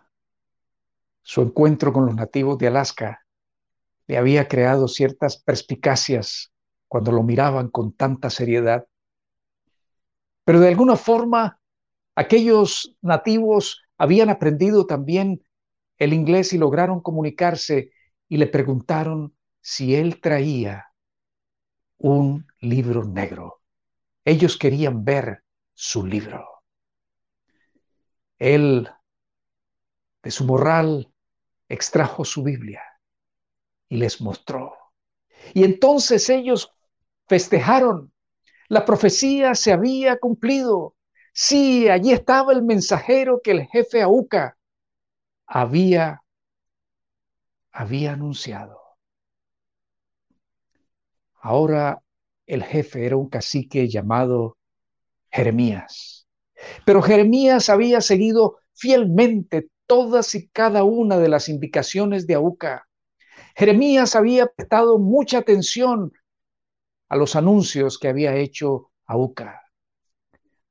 su 1.30 1.44
encuentro 1.44 1.94
con 1.94 2.08
los 2.08 2.16
nativos 2.16 2.58
de 2.58 2.66
Alaska 2.66 3.24
le 4.08 4.18
había 4.18 4.48
creado 4.48 4.88
ciertas 4.88 5.38
perspicacias 5.38 6.52
cuando 6.88 7.12
lo 7.12 7.22
miraban 7.22 7.70
con 7.70 7.94
tanta 7.94 8.32
seriedad. 8.32 8.88
Pero 10.44 10.60
de 10.60 10.70
alguna 10.70 10.96
forma, 10.96 11.62
aquellos 12.16 12.98
nativos 13.04 13.84
habían 13.96 14.32
aprendido 14.32 14.88
también 14.88 15.44
el 16.00 16.14
inglés 16.14 16.52
y 16.54 16.58
lograron 16.58 17.00
comunicarse 17.00 17.92
y 18.28 18.38
le 18.38 18.48
preguntaron 18.48 19.38
si 19.62 19.94
él 19.94 20.22
traía 20.22 20.88
un 22.00 22.48
libro 22.60 23.06
negro. 23.06 23.62
Ellos 24.26 24.58
querían 24.58 25.06
ver 25.06 25.44
su 25.76 26.08
libro. 26.08 26.44
Él, 28.40 28.90
de 30.24 30.32
su 30.32 30.44
morral, 30.46 31.14
extrajo 31.70 32.26
su 32.26 32.44
Biblia 32.44 32.84
y 33.88 33.98
les 33.98 34.20
mostró. 34.20 34.76
Y 35.54 35.64
entonces 35.64 36.30
ellos 36.30 36.74
festejaron. 37.28 38.12
La 38.68 38.86
profecía 38.86 39.56
se 39.56 39.72
había 39.72 40.18
cumplido. 40.18 40.96
Sí, 41.34 41.88
allí 41.88 42.12
estaba 42.12 42.52
el 42.54 42.64
mensajero 42.64 43.40
que 43.42 43.52
el 43.52 43.68
jefe 43.68 44.02
Auca 44.02 44.58
había, 45.46 46.24
había 47.72 48.14
anunciado. 48.14 48.80
Ahora 51.42 52.02
el 52.46 52.64
jefe 52.64 53.06
era 53.06 53.16
un 53.16 53.30
cacique 53.30 53.88
llamado 53.88 54.58
Jeremías. 55.32 56.28
Pero 56.86 57.02
Jeremías 57.02 57.70
había 57.70 58.02
seguido 58.02 58.60
fielmente 58.74 59.70
todas 59.90 60.36
y 60.36 60.48
cada 60.50 60.84
una 60.84 61.18
de 61.18 61.30
las 61.30 61.50
indicaciones 61.50 62.28
de 62.28 62.36
Auca. 62.36 62.88
Jeremías 63.56 64.16
había 64.16 64.46
prestado 64.46 65.00
mucha 65.00 65.40
atención 65.40 66.14
a 67.08 67.16
los 67.16 67.36
anuncios 67.36 67.98
que 67.98 68.08
había 68.08 68.36
hecho 68.36 68.92
Auca. 69.08 69.64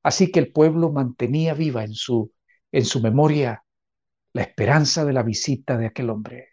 Así 0.05 0.31
que 0.31 0.39
el 0.39 0.53
pueblo 0.53 0.93
mantenía 0.93 1.53
viva 1.55 1.83
en 1.83 1.95
su, 1.95 2.33
en 2.71 2.85
su 2.85 3.03
memoria 3.03 3.65
la 4.35 4.43
esperanza 4.43 5.05
de 5.05 5.13
la 5.13 5.25
visita 5.25 5.77
de 5.77 5.87
aquel 5.87 6.11
hombre. 6.11 6.51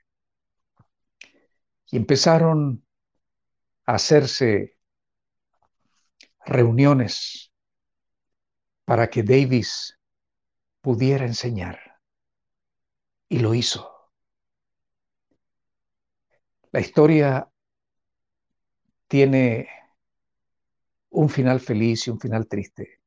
Y 1.92 1.98
empezaron 1.98 2.84
hacerse 3.86 4.76
reuniones 6.44 7.54
para 8.86 9.08
que 9.08 9.22
Davis 9.22 10.00
pudiera 10.82 11.28
enseñar. 11.28 11.85
Y 13.36 13.40
lo 13.40 13.54
hizo. 13.54 13.92
La 16.72 16.80
historia 16.80 17.52
tiene 19.10 19.68
un 21.10 21.28
final 21.28 21.60
feliz 21.60 22.08
y 22.08 22.12
un 22.12 22.20
final 22.22 22.48
triste. 22.48 23.02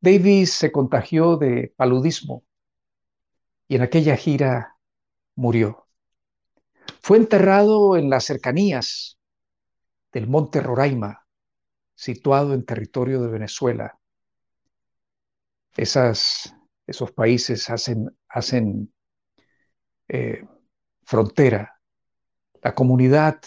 Davis 0.00 0.52
se 0.52 0.70
contagió 0.70 1.36
de 1.36 1.74
paludismo 1.76 2.44
y 3.66 3.74
en 3.74 3.82
aquella 3.82 4.16
gira 4.16 4.76
murió. 5.34 5.88
Fue 7.02 7.16
enterrado 7.16 7.96
en 7.96 8.08
las 8.08 8.26
cercanías 8.26 9.18
del 10.12 10.28
monte 10.28 10.60
Roraima, 10.60 11.26
situado 11.96 12.54
en 12.54 12.64
territorio 12.64 13.20
de 13.20 13.32
Venezuela. 13.32 13.98
Esos 15.76 16.52
países 17.16 17.68
hacen, 17.68 18.16
hacen 18.30 18.92
eh, 20.08 20.44
frontera. 21.04 21.80
La 22.62 22.74
comunidad 22.74 23.40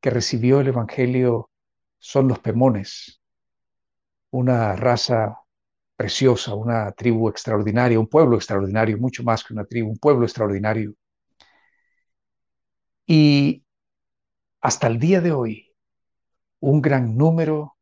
que 0.00 0.10
recibió 0.10 0.60
el 0.60 0.68
Evangelio 0.68 1.50
son 1.98 2.28
los 2.28 2.38
Pemones, 2.40 3.20
una 4.30 4.76
raza 4.76 5.40
preciosa, 5.96 6.54
una 6.54 6.92
tribu 6.92 7.28
extraordinaria, 7.28 7.98
un 7.98 8.08
pueblo 8.08 8.36
extraordinario, 8.36 8.98
mucho 8.98 9.22
más 9.24 9.44
que 9.44 9.54
una 9.54 9.64
tribu, 9.64 9.90
un 9.90 9.98
pueblo 9.98 10.24
extraordinario. 10.26 10.94
Y 13.06 13.64
hasta 14.60 14.88
el 14.88 14.98
día 14.98 15.20
de 15.20 15.32
hoy, 15.32 15.74
un 16.60 16.82
gran 16.82 17.16
número, 17.16 17.76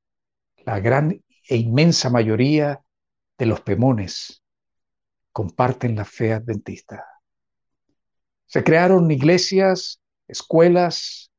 la 0.64 0.80
gran 0.80 1.22
e 1.48 1.57
inmensa 1.57 2.11
mayoría 2.11 2.83
de 3.38 3.46
los 3.46 3.61
pemones 3.61 4.43
comparten 5.35 5.97
la 5.97 6.05
fe 6.05 6.33
adventista. 6.33 7.05
Se 8.47 8.62
crearon 8.62 9.11
iglesias, 9.11 10.01
escuelas, 10.29 11.33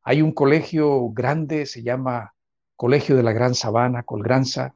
hay 0.00 0.22
un 0.22 0.32
colegio 0.32 1.10
grande, 1.10 1.66
se 1.66 1.82
llama 1.82 2.34
Colegio 2.74 3.16
de 3.16 3.22
la 3.22 3.32
Gran 3.32 3.54
Sabana, 3.54 4.02
Colgranza. 4.02 4.74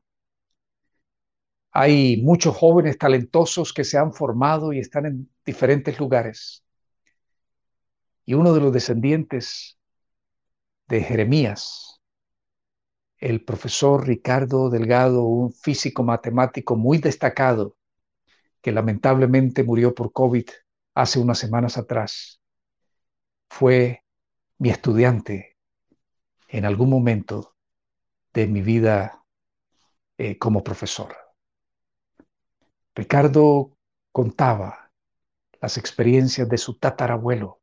Hay 1.70 2.20
muchos 2.22 2.54
jóvenes 2.54 2.98
talentosos 2.98 3.72
que 3.72 3.84
se 3.84 3.96
han 3.96 4.12
formado 4.12 4.74
y 4.74 4.80
están 4.80 5.06
en 5.06 5.30
diferentes 5.46 5.98
lugares. 5.98 6.62
Y 8.26 8.34
uno 8.34 8.52
de 8.52 8.60
los 8.60 8.70
descendientes 8.70 9.78
de 10.88 11.02
Jeremías, 11.02 12.02
el 13.16 13.42
profesor 13.46 14.06
Ricardo 14.06 14.68
Delgado, 14.68 15.24
un 15.24 15.54
físico 15.54 16.02
matemático 16.02 16.76
muy 16.76 16.98
destacado, 16.98 17.77
que 18.60 18.72
lamentablemente 18.72 19.62
murió 19.64 19.94
por 19.94 20.12
COVID 20.12 20.48
hace 20.94 21.18
unas 21.18 21.38
semanas 21.38 21.78
atrás, 21.78 22.40
fue 23.48 24.04
mi 24.58 24.70
estudiante 24.70 25.56
en 26.48 26.64
algún 26.64 26.90
momento 26.90 27.54
de 28.32 28.46
mi 28.46 28.62
vida 28.62 29.24
eh, 30.16 30.38
como 30.38 30.64
profesor. 30.64 31.16
Ricardo 32.94 33.76
contaba 34.10 34.90
las 35.60 35.76
experiencias 35.76 36.48
de 36.48 36.58
su 36.58 36.78
tatarabuelo, 36.78 37.60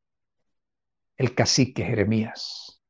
el 1.16 1.34
cacique 1.34 1.84
Jeremías, 1.84 2.80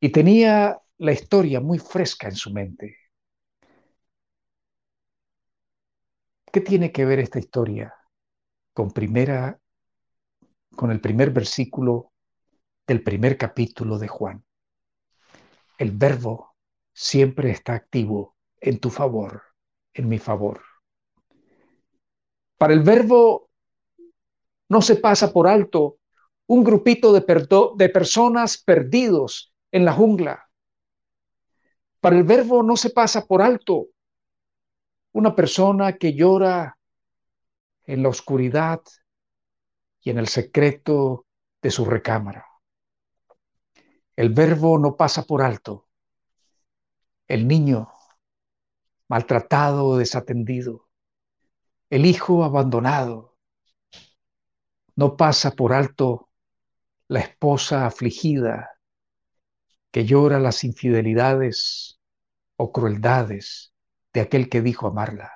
y 0.00 0.10
tenía 0.10 0.80
la 0.98 1.12
historia 1.12 1.60
muy 1.60 1.78
fresca 1.78 2.28
en 2.28 2.36
su 2.36 2.52
mente. 2.52 2.96
¿Qué 6.54 6.60
tiene 6.60 6.92
que 6.92 7.04
ver 7.04 7.18
esta 7.18 7.40
historia 7.40 7.92
con 8.72 8.92
primera 8.92 9.58
con 10.76 10.92
el 10.92 11.00
primer 11.00 11.32
versículo 11.32 12.12
del 12.86 13.02
primer 13.02 13.36
capítulo 13.36 13.98
de 13.98 14.06
Juan. 14.06 14.44
El 15.78 15.90
verbo 15.90 16.54
siempre 16.92 17.50
está 17.50 17.74
activo 17.74 18.36
en 18.60 18.78
tu 18.78 18.90
favor, 18.90 19.42
en 19.94 20.08
mi 20.08 20.20
favor. 20.20 20.60
Para 22.56 22.72
el 22.72 22.84
verbo 22.84 23.50
no 24.68 24.80
se 24.80 24.94
pasa 24.94 25.32
por 25.32 25.48
alto 25.48 25.98
un 26.46 26.62
grupito 26.62 27.12
de, 27.12 27.24
de 27.76 27.88
personas 27.88 28.62
perdidos 28.62 29.52
en 29.72 29.84
la 29.84 29.92
jungla. 29.92 30.48
Para 31.98 32.16
el 32.16 32.22
verbo 32.22 32.62
no 32.62 32.76
se 32.76 32.90
pasa 32.90 33.26
por 33.26 33.42
alto 33.42 33.88
una 35.14 35.36
persona 35.36 35.96
que 35.96 36.12
llora 36.12 36.76
en 37.84 38.02
la 38.02 38.08
oscuridad 38.08 38.80
y 40.00 40.10
en 40.10 40.18
el 40.18 40.26
secreto 40.26 41.26
de 41.62 41.70
su 41.70 41.84
recámara. 41.84 42.44
El 44.16 44.30
verbo 44.30 44.76
no 44.76 44.96
pasa 44.96 45.22
por 45.22 45.42
alto. 45.42 45.88
El 47.28 47.46
niño 47.46 47.92
maltratado 49.06 49.96
desatendido. 49.98 50.88
El 51.90 52.06
hijo 52.06 52.42
abandonado. 52.42 53.36
No 54.96 55.16
pasa 55.16 55.52
por 55.52 55.72
alto 55.72 56.28
la 57.06 57.20
esposa 57.20 57.86
afligida 57.86 58.80
que 59.92 60.04
llora 60.04 60.40
las 60.40 60.64
infidelidades 60.64 62.00
o 62.56 62.72
crueldades 62.72 63.73
de 64.14 64.22
aquel 64.22 64.48
que 64.48 64.62
dijo 64.62 64.86
amarla. 64.86 65.30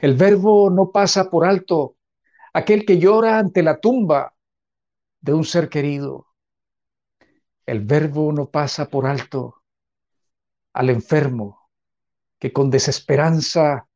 El 0.00 0.16
verbo 0.16 0.70
no 0.70 0.90
pasa 0.90 1.30
por 1.30 1.46
alto 1.46 1.96
aquel 2.52 2.84
que 2.84 2.98
llora 2.98 3.38
ante 3.38 3.62
la 3.62 3.78
tumba 3.78 4.34
de 5.20 5.34
un 5.34 5.44
ser 5.44 5.68
querido, 5.68 6.28
el 7.68 7.84
verbo 7.84 8.32
no 8.32 8.50
pasa 8.50 8.88
por 8.88 9.06
alto 9.06 9.62
al 10.72 10.88
enfermo 10.88 11.68
que 12.38 12.50
con 12.50 12.70
desesperanza 12.70 13.86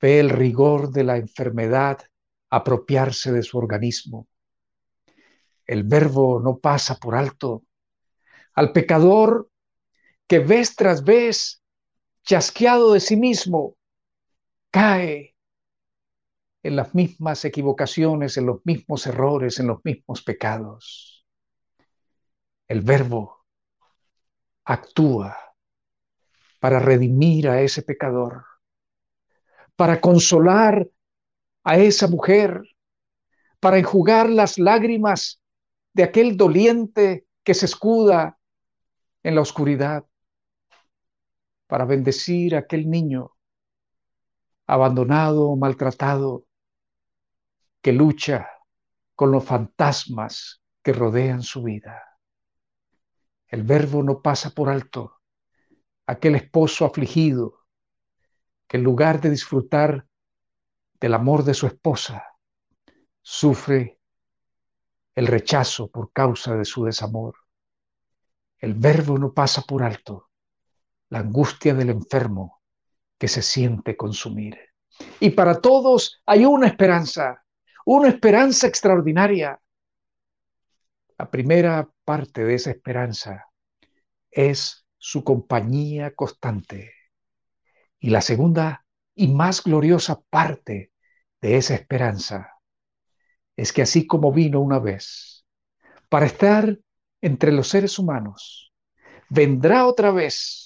ve 0.00 0.20
el 0.20 0.30
rigor 0.30 0.90
de 0.90 1.04
la 1.04 1.18
enfermedad 1.18 1.98
apropiarse 2.48 3.30
de 3.30 3.42
su 3.42 3.58
organismo. 3.58 4.28
El 5.66 5.82
verbo 5.82 6.40
no 6.40 6.58
pasa 6.58 6.96
por 6.96 7.14
alto 7.14 7.64
al 8.54 8.72
pecador 8.72 9.50
que 10.26 10.38
vez 10.38 10.74
tras 10.74 11.04
vez, 11.04 11.62
chasqueado 12.24 12.94
de 12.94 13.00
sí 13.00 13.16
mismo, 13.16 13.76
cae 14.70 15.36
en 16.62 16.76
las 16.76 16.94
mismas 16.94 17.44
equivocaciones, 17.44 18.36
en 18.38 18.46
los 18.46 18.64
mismos 18.64 19.06
errores, 19.06 19.60
en 19.60 19.66
los 19.66 19.84
mismos 19.84 20.22
pecados. 20.22 21.26
El 22.66 22.80
verbo 22.80 23.44
actúa 24.64 25.36
para 26.58 26.78
redimir 26.78 27.48
a 27.48 27.60
ese 27.60 27.82
pecador, 27.82 28.46
para 29.76 30.00
consolar 30.00 30.88
a 31.62 31.76
esa 31.76 32.08
mujer, 32.08 32.62
para 33.60 33.78
enjugar 33.78 34.30
las 34.30 34.58
lágrimas 34.58 35.42
de 35.92 36.04
aquel 36.04 36.38
doliente 36.38 37.26
que 37.42 37.52
se 37.52 37.66
escuda 37.66 38.38
en 39.22 39.34
la 39.34 39.42
oscuridad, 39.42 40.06
para 41.66 41.84
bendecir 41.84 42.54
a 42.54 42.60
aquel 42.60 42.88
niño 42.88 43.32
abandonado 44.66 45.54
maltratado 45.56 46.46
que 47.82 47.92
lucha 47.92 48.48
con 49.14 49.30
los 49.30 49.44
fantasmas 49.44 50.62
que 50.82 50.92
rodean 50.92 51.42
su 51.42 51.62
vida. 51.62 52.02
El 53.46 53.62
verbo 53.62 54.02
no 54.02 54.20
pasa 54.22 54.50
por 54.50 54.68
alto. 54.68 55.20
Aquel 56.06 56.34
esposo 56.34 56.84
afligido 56.84 57.66
que 58.66 58.78
en 58.78 58.84
lugar 58.84 59.20
de 59.20 59.30
disfrutar 59.30 60.06
del 60.98 61.14
amor 61.14 61.44
de 61.44 61.54
su 61.54 61.66
esposa, 61.66 62.24
sufre 63.20 64.00
el 65.14 65.26
rechazo 65.26 65.90
por 65.90 66.12
causa 66.12 66.56
de 66.56 66.64
su 66.64 66.84
desamor. 66.84 67.34
El 68.58 68.74
verbo 68.74 69.18
no 69.18 69.32
pasa 69.32 69.62
por 69.62 69.82
alto 69.82 70.30
la 71.10 71.20
angustia 71.20 71.74
del 71.74 71.90
enfermo 71.90 72.62
que 73.18 73.28
se 73.28 73.42
siente 73.42 73.96
consumir. 73.96 74.58
Y 75.20 75.30
para 75.30 75.60
todos 75.60 76.22
hay 76.26 76.44
una 76.44 76.66
esperanza, 76.66 77.44
una 77.84 78.08
esperanza 78.08 78.66
extraordinaria. 78.66 79.60
La 81.18 81.30
primera 81.30 81.88
parte 82.04 82.44
de 82.44 82.54
esa 82.54 82.70
esperanza 82.70 83.46
es 84.30 84.86
su 84.98 85.22
compañía 85.22 86.14
constante. 86.14 86.92
Y 87.98 88.10
la 88.10 88.20
segunda 88.20 88.84
y 89.14 89.28
más 89.28 89.62
gloriosa 89.62 90.20
parte 90.30 90.92
de 91.40 91.56
esa 91.56 91.74
esperanza 91.74 92.50
es 93.56 93.72
que 93.72 93.82
así 93.82 94.06
como 94.06 94.32
vino 94.32 94.60
una 94.60 94.78
vez 94.78 95.46
para 96.08 96.26
estar 96.26 96.78
entre 97.20 97.52
los 97.52 97.68
seres 97.68 97.98
humanos, 97.98 98.72
vendrá 99.28 99.86
otra 99.86 100.10
vez, 100.10 100.63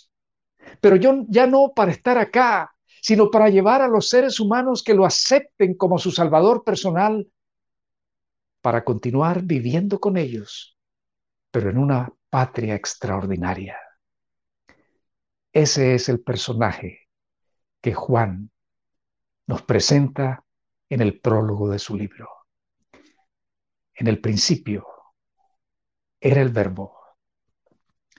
pero 0.81 0.96
yo, 0.96 1.24
ya 1.28 1.46
no 1.46 1.72
para 1.74 1.92
estar 1.92 2.18
acá, 2.18 2.74
sino 3.00 3.31
para 3.31 3.48
llevar 3.48 3.83
a 3.83 3.88
los 3.88 4.09
seres 4.09 4.40
humanos 4.40 4.83
que 4.83 4.94
lo 4.94 5.04
acepten 5.04 5.74
como 5.74 5.98
su 5.98 6.11
Salvador 6.11 6.64
personal 6.64 7.31
para 8.61 8.85
continuar 8.85 9.42
viviendo 9.42 10.00
con 10.00 10.16
ellos, 10.16 10.76
pero 11.50 11.70
en 11.70 11.78
una 11.78 12.12
patria 12.28 12.74
extraordinaria. 12.74 13.78
Ese 15.52 15.94
es 15.94 16.09
el 16.09 16.20
personaje 16.20 17.09
que 17.81 17.94
Juan 17.94 18.50
nos 19.46 19.62
presenta 19.62 20.44
en 20.90 21.00
el 21.00 21.20
prólogo 21.20 21.70
de 21.70 21.78
su 21.78 21.96
libro. 21.96 22.28
En 23.94 24.07
el 24.07 24.20
principio 24.20 24.87
era 26.20 26.40
el 26.42 26.50
verbo 26.50 26.98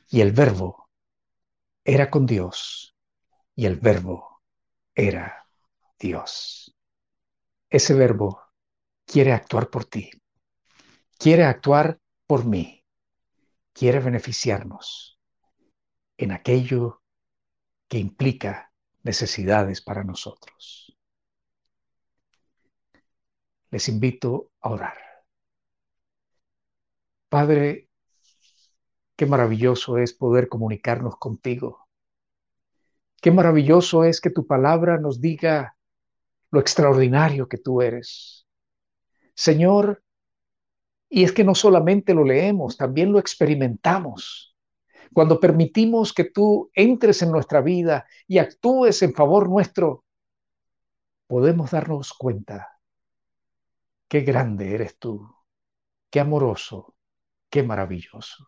y 0.09 0.21
el 0.21 0.31
verbo 0.31 0.88
era 1.91 2.11
con 2.11 2.27
Dios 2.27 2.95
y 3.55 3.65
el 3.65 3.77
verbo 3.77 4.43
era 4.93 5.47
Dios. 5.97 6.77
Ese 7.67 7.95
verbo 7.95 8.43
quiere 9.05 9.33
actuar 9.33 9.71
por 9.71 9.85
ti, 9.85 10.11
quiere 11.17 11.45
actuar 11.45 11.99
por 12.27 12.45
mí, 12.45 12.85
quiere 13.73 14.01
beneficiarnos 14.01 15.19
en 16.17 16.31
aquello 16.31 17.01
que 17.87 17.97
implica 17.97 18.71
necesidades 19.01 19.81
para 19.81 20.03
nosotros. 20.03 20.95
Les 23.71 23.89
invito 23.89 24.51
a 24.61 24.69
orar. 24.69 24.97
Padre, 27.29 27.88
qué 29.19 29.25
maravilloso 29.25 29.97
es 29.97 30.13
poder 30.13 30.47
comunicarnos 30.47 31.17
contigo. 31.17 31.89
Qué 33.21 33.31
maravilloso 33.31 34.05
es 34.05 34.21
que 34.21 34.29
tu 34.29 34.47
palabra 34.47 34.97
nos 34.97 35.19
diga 35.19 35.75
lo 36.51 36.61
extraordinario 36.61 37.49
que 37.49 37.57
tú 37.57 37.81
eres. 37.81 38.47
Señor, 39.35 40.01
y 41.09 41.25
es 41.25 41.33
que 41.33 41.43
no 41.43 41.53
solamente 41.53 42.13
lo 42.13 42.23
leemos, 42.23 42.77
también 42.77 43.11
lo 43.11 43.19
experimentamos. 43.19 44.55
Cuando 45.11 45.37
permitimos 45.41 46.13
que 46.13 46.23
tú 46.23 46.71
entres 46.73 47.21
en 47.21 47.33
nuestra 47.33 47.59
vida 47.59 48.05
y 48.25 48.37
actúes 48.37 49.01
en 49.01 49.13
favor 49.13 49.49
nuestro, 49.49 50.05
podemos 51.27 51.71
darnos 51.71 52.13
cuenta 52.13 52.69
qué 54.07 54.21
grande 54.21 54.75
eres 54.75 54.97
tú, 54.97 55.29
qué 56.09 56.21
amoroso, 56.21 56.95
qué 57.49 57.63
maravilloso. 57.63 58.47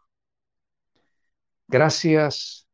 Gracias 1.72 2.68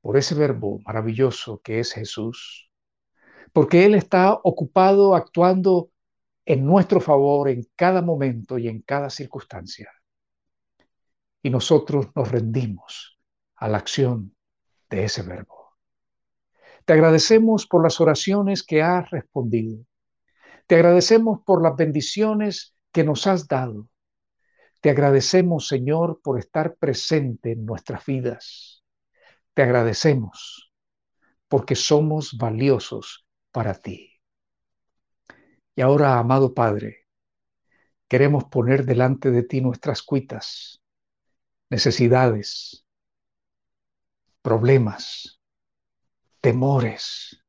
por 0.00 0.16
ese 0.16 0.34
verbo 0.34 0.80
maravilloso 0.86 1.60
que 1.62 1.78
es 1.78 1.92
Jesús, 1.92 2.70
porque 3.52 3.84
Él 3.84 3.94
está 3.94 4.32
ocupado 4.32 5.14
actuando 5.14 5.90
en 6.46 6.64
nuestro 6.64 7.02
favor 7.02 7.50
en 7.50 7.66
cada 7.76 8.00
momento 8.00 8.56
y 8.56 8.66
en 8.66 8.80
cada 8.80 9.10
circunstancia. 9.10 9.90
Y 11.42 11.50
nosotros 11.50 12.06
nos 12.14 12.30
rendimos 12.30 13.20
a 13.56 13.68
la 13.68 13.76
acción 13.76 14.34
de 14.88 15.04
ese 15.04 15.20
verbo. 15.20 15.76
Te 16.86 16.94
agradecemos 16.94 17.66
por 17.66 17.82
las 17.82 18.00
oraciones 18.00 18.62
que 18.62 18.80
has 18.80 19.10
respondido. 19.10 19.84
Te 20.66 20.76
agradecemos 20.76 21.40
por 21.44 21.62
las 21.62 21.76
bendiciones 21.76 22.74
que 22.90 23.04
nos 23.04 23.26
has 23.26 23.46
dado. 23.46 23.86
Te 24.80 24.90
agradecemos, 24.90 25.66
Señor, 25.66 26.20
por 26.22 26.38
estar 26.38 26.76
presente 26.76 27.52
en 27.52 27.64
nuestras 27.64 28.04
vidas. 28.06 28.84
Te 29.54 29.62
agradecemos 29.62 30.72
porque 31.48 31.74
somos 31.74 32.36
valiosos 32.38 33.26
para 33.50 33.74
ti. 33.74 34.20
Y 35.74 35.80
ahora, 35.80 36.18
amado 36.18 36.54
Padre, 36.54 37.06
queremos 38.06 38.44
poner 38.44 38.84
delante 38.84 39.30
de 39.30 39.42
ti 39.42 39.60
nuestras 39.60 40.02
cuitas, 40.02 40.82
necesidades, 41.70 42.86
problemas, 44.42 45.40
temores, 46.40 47.42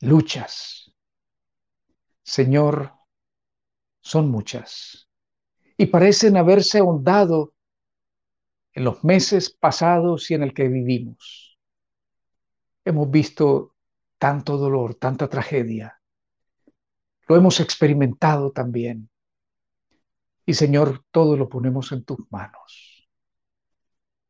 luchas. 0.00 0.92
Señor, 2.22 2.92
son 4.00 4.30
muchas 4.30 5.05
y 5.76 5.86
parecen 5.86 6.36
haberse 6.36 6.78
ahondado 6.78 7.54
en 8.72 8.84
los 8.84 9.04
meses 9.04 9.50
pasados 9.50 10.30
y 10.30 10.34
en 10.34 10.42
el 10.42 10.54
que 10.54 10.68
vivimos. 10.68 11.58
Hemos 12.84 13.10
visto 13.10 13.74
tanto 14.18 14.56
dolor, 14.56 14.94
tanta 14.94 15.28
tragedia, 15.28 16.00
lo 17.28 17.36
hemos 17.36 17.60
experimentado 17.60 18.52
también. 18.52 19.10
Y 20.44 20.54
Señor, 20.54 21.04
todo 21.10 21.36
lo 21.36 21.48
ponemos 21.48 21.90
en 21.90 22.04
tus 22.04 22.18
manos. 22.30 23.08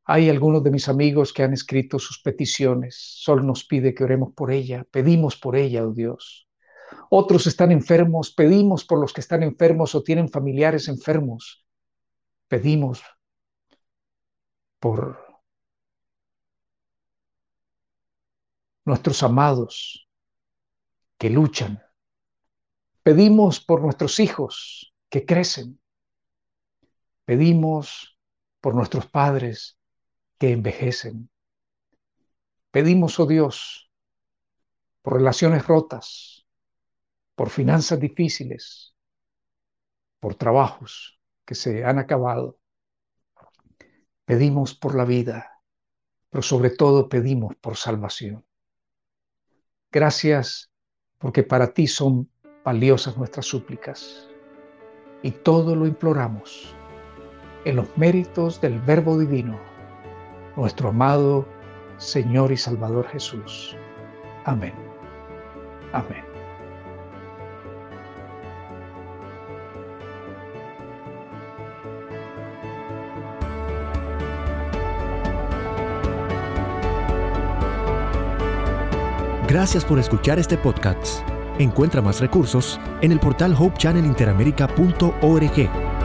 Hay 0.04 0.30
algunos 0.30 0.62
de 0.64 0.70
mis 0.70 0.88
amigos 0.88 1.32
que 1.32 1.42
han 1.42 1.52
escrito 1.52 1.98
sus 1.98 2.22
peticiones. 2.22 2.96
Sol 2.96 3.46
nos 3.46 3.64
pide 3.64 3.94
que 3.94 4.04
oremos 4.04 4.32
por 4.32 4.50
ella. 4.50 4.86
Pedimos 4.90 5.36
por 5.36 5.56
ella, 5.56 5.84
oh 5.84 5.92
Dios. 5.92 6.45
Otros 7.10 7.46
están 7.46 7.72
enfermos. 7.72 8.32
Pedimos 8.32 8.84
por 8.84 9.00
los 9.00 9.12
que 9.12 9.20
están 9.20 9.42
enfermos 9.42 9.94
o 9.94 10.02
tienen 10.02 10.28
familiares 10.28 10.88
enfermos. 10.88 11.64
Pedimos 12.48 13.02
por 14.78 15.24
nuestros 18.84 19.22
amados 19.22 20.08
que 21.18 21.30
luchan 21.30 21.86
Pedimos 23.06 23.60
por 23.60 23.82
nuestros 23.82 24.18
hijos 24.18 24.92
que 25.08 25.24
crecen. 25.24 25.80
Pedimos 27.24 28.18
por 28.60 28.74
nuestros 28.74 29.06
padres 29.06 29.78
que 30.40 30.50
envejecen. 30.50 31.30
Pedimos, 32.72 33.20
oh 33.20 33.26
Dios, 33.26 33.92
por 35.02 35.18
relaciones 35.18 35.64
rotas, 35.68 36.35
por 37.36 37.50
finanzas 37.50 38.00
difíciles, 38.00 38.94
por 40.18 40.34
trabajos 40.34 41.20
que 41.44 41.54
se 41.54 41.84
han 41.84 42.00
acabado. 42.00 42.58
Pedimos 44.24 44.74
por 44.74 44.96
la 44.96 45.04
vida, 45.04 45.62
pero 46.30 46.42
sobre 46.42 46.70
todo 46.70 47.08
pedimos 47.08 47.54
por 47.56 47.76
salvación. 47.76 48.44
Gracias 49.92 50.72
porque 51.18 51.44
para 51.44 51.72
ti 51.72 51.86
son 51.86 52.28
valiosas 52.64 53.16
nuestras 53.16 53.46
súplicas 53.46 54.28
y 55.22 55.30
todo 55.30 55.76
lo 55.76 55.86
imploramos 55.86 56.74
en 57.64 57.76
los 57.76 57.96
méritos 57.96 58.60
del 58.60 58.80
Verbo 58.80 59.18
Divino, 59.18 59.58
nuestro 60.56 60.88
amado 60.88 61.46
Señor 61.98 62.52
y 62.52 62.56
Salvador 62.56 63.06
Jesús. 63.08 63.76
Amén. 64.44 64.74
Amén. 65.92 66.25
Gracias 79.56 79.86
por 79.86 79.98
escuchar 79.98 80.38
este 80.38 80.58
podcast. 80.58 81.26
Encuentra 81.58 82.02
más 82.02 82.20
recursos 82.20 82.78
en 83.00 83.10
el 83.10 83.18
portal 83.18 83.56
hopechannelinteramerica.org. 83.58 85.95